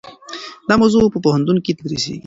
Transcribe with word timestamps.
دا 0.67 0.73
موضوع 0.81 1.11
په 1.13 1.19
پوهنتون 1.23 1.57
کې 1.65 1.77
تدریسیږي. 1.77 2.17